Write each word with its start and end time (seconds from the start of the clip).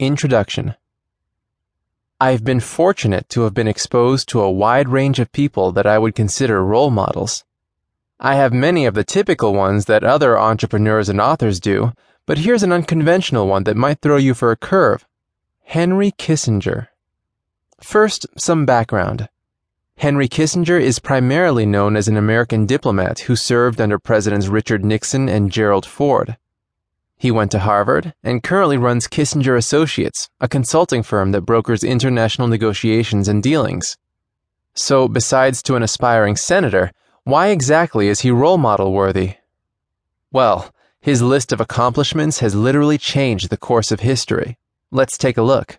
Introduction 0.00 0.76
I've 2.18 2.42
been 2.42 2.60
fortunate 2.60 3.28
to 3.28 3.42
have 3.42 3.52
been 3.52 3.68
exposed 3.68 4.30
to 4.30 4.40
a 4.40 4.50
wide 4.50 4.88
range 4.88 5.18
of 5.18 5.30
people 5.30 5.72
that 5.72 5.84
I 5.84 5.98
would 5.98 6.14
consider 6.14 6.64
role 6.64 6.90
models. 6.90 7.44
I 8.18 8.36
have 8.36 8.54
many 8.54 8.86
of 8.86 8.94
the 8.94 9.04
typical 9.04 9.52
ones 9.52 9.84
that 9.84 10.02
other 10.02 10.38
entrepreneurs 10.38 11.10
and 11.10 11.20
authors 11.20 11.60
do, 11.60 11.92
but 12.24 12.38
here's 12.38 12.62
an 12.62 12.72
unconventional 12.72 13.46
one 13.46 13.64
that 13.64 13.76
might 13.76 14.00
throw 14.00 14.16
you 14.16 14.32
for 14.32 14.50
a 14.50 14.56
curve 14.56 15.06
Henry 15.64 16.12
Kissinger. 16.12 16.86
First, 17.82 18.24
some 18.38 18.64
background. 18.64 19.28
Henry 19.98 20.30
Kissinger 20.30 20.80
is 20.80 20.98
primarily 20.98 21.66
known 21.66 21.94
as 21.94 22.08
an 22.08 22.16
American 22.16 22.64
diplomat 22.64 23.18
who 23.18 23.36
served 23.36 23.82
under 23.82 23.98
Presidents 23.98 24.46
Richard 24.46 24.82
Nixon 24.82 25.28
and 25.28 25.52
Gerald 25.52 25.84
Ford. 25.84 26.38
He 27.20 27.30
went 27.30 27.50
to 27.50 27.58
Harvard 27.58 28.14
and 28.24 28.42
currently 28.42 28.78
runs 28.78 29.06
Kissinger 29.06 29.54
Associates, 29.54 30.30
a 30.40 30.48
consulting 30.48 31.02
firm 31.02 31.32
that 31.32 31.42
brokers 31.42 31.84
international 31.84 32.48
negotiations 32.48 33.28
and 33.28 33.42
dealings. 33.42 33.98
So, 34.72 35.06
besides 35.06 35.62
to 35.64 35.76
an 35.76 35.82
aspiring 35.82 36.36
senator, 36.36 36.92
why 37.24 37.48
exactly 37.48 38.08
is 38.08 38.20
he 38.20 38.30
role 38.30 38.56
model 38.56 38.94
worthy? 38.94 39.34
Well, 40.32 40.72
his 41.02 41.20
list 41.20 41.52
of 41.52 41.60
accomplishments 41.60 42.38
has 42.38 42.54
literally 42.54 42.96
changed 42.96 43.50
the 43.50 43.58
course 43.58 43.92
of 43.92 44.00
history. 44.00 44.56
Let's 44.90 45.18
take 45.18 45.36
a 45.36 45.42
look 45.42 45.78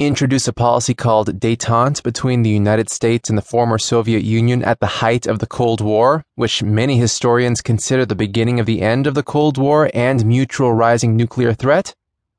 introduce 0.00 0.48
a 0.48 0.52
policy 0.54 0.94
called 0.94 1.38
detente 1.38 2.02
between 2.02 2.42
the 2.42 2.48
United 2.48 2.88
States 2.88 3.28
and 3.28 3.36
the 3.36 3.42
former 3.42 3.78
Soviet 3.78 4.24
Union 4.24 4.64
at 4.64 4.80
the 4.80 4.86
height 4.86 5.26
of 5.26 5.40
the 5.40 5.46
Cold 5.46 5.82
War, 5.82 6.24
which 6.36 6.62
many 6.62 6.96
historians 6.96 7.60
consider 7.60 8.06
the 8.06 8.14
beginning 8.14 8.58
of 8.58 8.64
the 8.64 8.80
end 8.80 9.06
of 9.06 9.14
the 9.14 9.22
Cold 9.22 9.58
War 9.58 9.90
and 9.92 10.24
mutual 10.24 10.72
rising 10.72 11.16
nuclear 11.16 11.52
threat? 11.52 11.94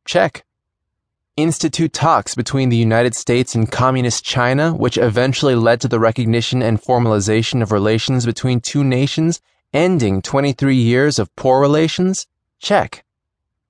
Check. 0.06 0.44
Institute 1.38 1.94
talks 1.94 2.34
between 2.34 2.70
the 2.70 2.78
United 2.78 3.14
States 3.14 3.54
and 3.54 3.72
Communist 3.72 4.26
China, 4.26 4.74
which 4.74 4.98
eventually 4.98 5.54
led 5.54 5.80
to 5.82 5.88
the 5.88 6.00
recognition 6.00 6.64
and 6.64 6.82
formalization 6.82 7.62
of 7.62 7.72
relations 7.72 8.26
between 8.26 8.60
two 8.60 8.84
nations, 8.84 9.40
ending 9.72 10.24
23 10.24 10.76
years 10.76 11.20
of 11.20 11.34
poor 11.36 11.62
relations? 11.62 12.26
Check. 12.60 13.06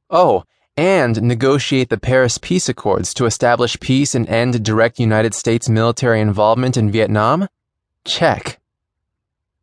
Oh, 0.09 0.45
and 0.77 1.21
negotiate 1.21 1.89
the 1.89 1.97
Paris 1.97 2.37
Peace 2.37 2.69
Accords 2.69 3.13
to 3.15 3.25
establish 3.25 3.79
peace 3.79 4.15
and 4.15 4.27
end 4.29 4.63
direct 4.63 4.99
United 4.99 5.33
States 5.33 5.69
military 5.69 6.21
involvement 6.21 6.77
in 6.77 6.91
Vietnam? 6.91 7.47
Check. 8.05 8.59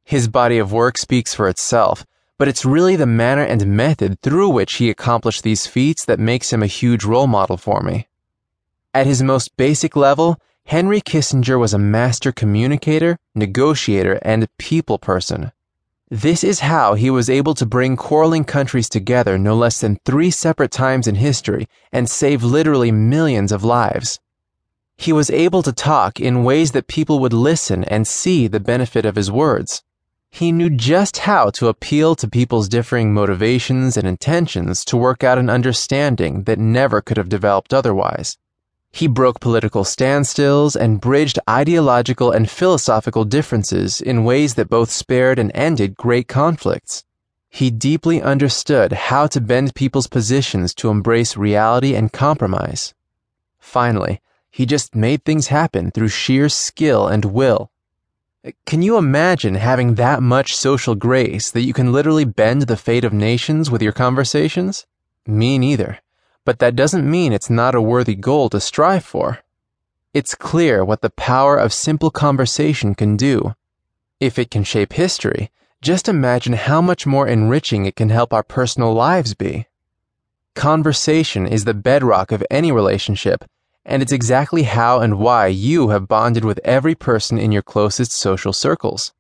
His 0.05 0.29
body 0.29 0.59
of 0.59 0.73
work 0.73 0.97
speaks 0.97 1.35
for 1.35 1.49
itself, 1.49 2.07
but 2.39 2.49
it's 2.49 2.65
really 2.65 2.97
the 2.97 3.07
manner 3.07 3.43
and 3.43 3.77
method 3.77 4.21
through 4.23 4.49
which 4.49 4.75
he 4.75 4.91
accomplished 4.91 5.43
these 5.43 5.67
feats 5.67 6.05
that 6.05 6.21
makes 6.21 6.53
him 6.53 6.63
a 6.63 6.67
huge 6.67 7.05
role 7.05 7.27
model 7.27 7.57
for 7.57 7.83
me. 7.83 8.07
At 8.95 9.07
his 9.07 9.23
most 9.23 9.57
basic 9.57 9.97
level, 9.97 10.39
Henry 10.65 11.01
Kissinger 11.01 11.59
was 11.59 11.75
a 11.75 11.79
master 11.79 12.31
communicator, 12.31 13.19
negotiator, 13.35 14.19
and 14.23 14.49
people 14.59 14.99
person. 14.99 15.53
This 16.11 16.43
is 16.43 16.61
how 16.61 16.95
he 16.95 17.11
was 17.11 17.29
able 17.29 17.53
to 17.55 17.67
bring 17.67 17.95
quarreling 17.95 18.45
countries 18.45 18.89
together 18.89 19.37
no 19.37 19.55
less 19.55 19.79
than 19.79 19.99
three 20.07 20.31
separate 20.31 20.71
times 20.71 21.07
in 21.07 21.17
history 21.17 21.69
and 21.93 22.09
save 22.09 22.43
literally 22.43 22.91
millions 22.91 23.53
of 23.53 23.63
lives. 23.63 24.19
He 24.97 25.13
was 25.13 25.29
able 25.29 25.63
to 25.63 25.73
talk 25.73 26.19
in 26.19 26.45
ways 26.45 26.73
that 26.73 26.89
people 26.89 27.21
would 27.21 27.35
listen 27.35 27.85
and 27.85 28.07
see 28.07 28.49
the 28.49 28.59
benefit 28.59 29.05
of 29.05 29.17
his 29.17 29.31
words. 29.31 29.83
He 30.31 30.51
knew 30.51 30.71
just 30.71 31.19
how 31.19 31.51
to 31.51 31.69
appeal 31.69 32.15
to 32.17 32.27
people's 32.27 32.71
differing 32.71 33.13
motivations 33.13 33.99
and 33.99 34.09
intentions 34.09 34.87
to 34.87 34.97
work 34.97 35.23
out 35.23 35.37
an 35.37 35.51
understanding 35.51 36.45
that 36.45 36.59
never 36.59 37.03
could 37.03 37.19
have 37.19 37.29
developed 37.29 37.75
otherwise. 37.75 38.39
He 38.91 39.07
broke 39.07 39.41
political 39.41 39.85
standstills 39.85 40.75
and 40.75 41.01
bridged 41.01 41.39
ideological 41.49 42.33
and 42.33 42.51
philosophical 42.51 43.25
differences 43.25 44.01
in 44.01 44.25
ways 44.25 44.55
that 44.55 44.71
both 44.71 44.91
spared 44.91 45.39
and 45.39 45.53
ended 45.55 45.97
great 45.97 46.27
conflicts. 46.27 47.05
He 47.51 47.71
deeply 47.71 48.21
understood 48.21 48.93
how 48.93 49.27
to 49.29 49.41
bend 49.41 49.75
people's 49.75 50.07
positions 50.07 50.75
to 50.77 50.91
embrace 50.91 51.37
reality 51.37 51.95
and 51.95 52.13
compromise. 52.13 52.95
Finally, 53.59 54.21
he 54.51 54.67
just 54.67 54.95
made 54.95 55.25
things 55.25 55.49
happen 55.49 55.91
through 55.91 56.09
sheer 56.09 56.49
skill 56.49 57.07
and 57.07 57.25
will. 57.25 57.71
Can 58.67 58.83
you 58.83 58.97
imagine 58.97 59.57
having 59.57 59.95
that 59.95 60.23
much 60.23 60.57
social 60.57 60.95
grace 60.95 61.51
that 61.51 61.63
you 61.63 61.73
can 61.73 61.93
literally 61.93 62.25
bend 62.25 62.63
the 62.63 62.77
fate 62.77 63.05
of 63.05 63.13
nations 63.13 63.71
with 63.71 63.83
your 63.83 63.93
conversations? 63.93 64.87
Me 65.27 65.59
neither 65.59 65.99
but 66.49 66.61
that 66.61 66.75
doesn't 66.75 67.05
mean 67.05 67.31
it's 67.31 67.51
not 67.51 67.75
a 67.75 67.83
worthy 67.83 68.15
goal 68.15 68.49
to 68.49 68.59
strive 68.59 69.05
for. 69.05 69.41
It's 70.15 70.35
clear 70.35 70.83
what 70.83 71.03
the 71.03 71.11
power 71.11 71.59
of 71.59 71.75
simple 71.75 72.11
conversation 72.11 72.95
can 72.95 73.19
do. 73.19 73.55
If 74.19 74.39
it 74.39 74.51
can 74.51 74.65
shape 74.65 74.95
history, 74.95 75.51
just 75.83 76.09
imagine 76.09 76.55
how 76.55 76.81
much 76.81 77.05
more 77.05 77.29
enriching 77.29 77.85
it 77.85 77.97
can 77.97 78.09
help 78.09 78.33
our 78.33 78.43
personal 78.43 78.95
lives 78.95 79.35
be. 79.35 79.67
Conversation 80.55 81.47
is 81.47 81.67
the 81.67 81.75
bedrock 81.75 82.33
of 82.33 82.43
any 82.51 82.73
relationship, 82.73 83.45
and 83.85 84.01
it's 84.01 84.11
exactly 84.11 84.63
how 84.63 85.01
and 85.01 85.19
why 85.19 85.49
you 85.49 85.91
have 85.91 86.09
bonded 86.09 86.47
with 86.47 86.61
every 86.65 86.95
person 86.95 87.37
in 87.37 87.53
your 87.53 87.61
closest 87.61 88.13
social 88.13 88.55
circles. 88.55 89.13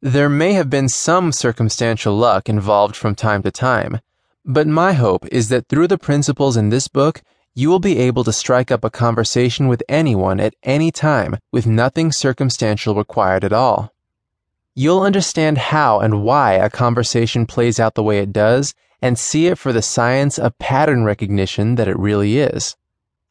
There 0.00 0.28
may 0.28 0.52
have 0.52 0.70
been 0.70 0.88
some 0.88 1.32
circumstantial 1.32 2.14
luck 2.16 2.48
involved 2.48 2.94
from 2.94 3.16
time 3.16 3.42
to 3.42 3.50
time, 3.50 3.98
but 4.46 4.68
my 4.68 4.92
hope 4.92 5.26
is 5.32 5.48
that 5.48 5.66
through 5.68 5.88
the 5.88 5.98
principles 5.98 6.56
in 6.56 6.68
this 6.68 6.86
book, 6.86 7.20
you 7.54 7.68
will 7.68 7.80
be 7.80 7.98
able 7.98 8.22
to 8.22 8.32
strike 8.32 8.70
up 8.70 8.84
a 8.84 8.90
conversation 8.90 9.66
with 9.66 9.82
anyone 9.88 10.38
at 10.38 10.54
any 10.62 10.92
time 10.92 11.36
with 11.50 11.66
nothing 11.66 12.12
circumstantial 12.12 12.94
required 12.94 13.42
at 13.42 13.52
all. 13.52 13.92
You'll 14.74 15.00
understand 15.00 15.58
how 15.58 15.98
and 15.98 16.22
why 16.22 16.52
a 16.52 16.70
conversation 16.70 17.44
plays 17.44 17.80
out 17.80 17.94
the 17.94 18.04
way 18.04 18.18
it 18.18 18.32
does 18.32 18.72
and 19.02 19.18
see 19.18 19.46
it 19.46 19.58
for 19.58 19.72
the 19.72 19.82
science 19.82 20.38
of 20.38 20.58
pattern 20.58 21.02
recognition 21.02 21.74
that 21.74 21.88
it 21.88 21.98
really 21.98 22.38
is. 22.38 22.76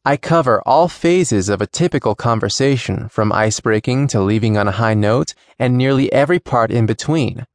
I 0.04 0.16
cover 0.16 0.62
all 0.66 0.86
phases 0.86 1.48
of 1.48 1.62
a 1.62 1.66
typical 1.66 2.14
conversation 2.14 3.08
from 3.08 3.32
icebreaking 3.32 4.08
to 4.08 4.20
leaving 4.20 4.58
on 4.58 4.68
a 4.68 4.72
high 4.72 4.94
note 4.94 5.34
and 5.58 5.78
nearly 5.78 6.12
every 6.12 6.38
part 6.38 6.70
in 6.70 6.84
between. 6.84 7.46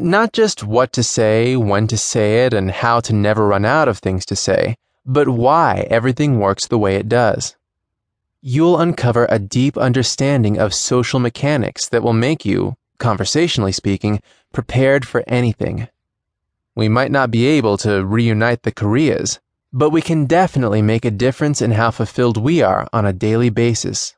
Not 0.00 0.32
just 0.32 0.64
what 0.64 0.92
to 0.94 1.02
say, 1.02 1.54
when 1.54 1.86
to 1.88 1.98
say 1.98 2.46
it, 2.46 2.54
and 2.54 2.70
how 2.70 3.00
to 3.00 3.12
never 3.12 3.46
run 3.46 3.66
out 3.66 3.88
of 3.88 3.98
things 3.98 4.24
to 4.26 4.36
say, 4.36 4.76
but 5.04 5.28
why 5.28 5.86
everything 5.90 6.38
works 6.38 6.66
the 6.66 6.78
way 6.78 6.96
it 6.96 7.10
does. 7.10 7.56
You'll 8.40 8.80
uncover 8.80 9.26
a 9.28 9.38
deep 9.38 9.76
understanding 9.76 10.58
of 10.58 10.72
social 10.72 11.20
mechanics 11.20 11.88
that 11.90 12.02
will 12.02 12.14
make 12.14 12.46
you, 12.46 12.76
conversationally 12.96 13.72
speaking, 13.72 14.22
prepared 14.52 15.06
for 15.06 15.24
anything. 15.26 15.88
We 16.74 16.88
might 16.88 17.10
not 17.10 17.30
be 17.30 17.44
able 17.46 17.76
to 17.78 18.02
reunite 18.04 18.62
the 18.62 18.72
Koreas, 18.72 19.40
but 19.74 19.90
we 19.90 20.00
can 20.00 20.24
definitely 20.24 20.80
make 20.80 21.04
a 21.04 21.10
difference 21.10 21.60
in 21.60 21.72
how 21.72 21.90
fulfilled 21.90 22.38
we 22.38 22.62
are 22.62 22.88
on 22.94 23.04
a 23.04 23.12
daily 23.12 23.50
basis. 23.50 24.14